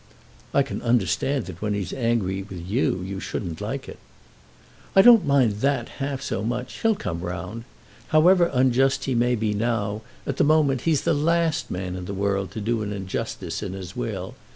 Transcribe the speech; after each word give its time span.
"I 0.51 0.63
can 0.63 0.81
understand 0.81 1.45
that 1.45 1.61
when 1.61 1.75
he's 1.75 1.93
angry 1.93 2.41
with 2.41 2.67
you, 2.67 3.03
you 3.03 3.19
shouldn't 3.19 3.61
like 3.61 3.87
it." 3.87 3.99
"I 4.95 5.03
don't 5.03 5.27
mind 5.27 5.61
that 5.61 5.89
half 6.01 6.23
so 6.23 6.43
much. 6.43 6.81
He'll 6.81 6.95
come 6.95 7.21
round. 7.21 7.65
However 8.07 8.49
unjust 8.51 9.05
he 9.05 9.13
may 9.13 9.35
be 9.35 9.53
now, 9.53 10.01
at 10.25 10.37
the 10.37 10.43
moment, 10.43 10.81
he's 10.89 11.01
the 11.03 11.13
last 11.13 11.69
man 11.69 11.95
in 11.95 12.05
the 12.05 12.15
world 12.15 12.49
to 12.53 12.59
do 12.61 12.81
an 12.81 12.91
injustice 12.91 13.61
in 13.61 13.73
his 13.73 13.95
will. 13.95 14.33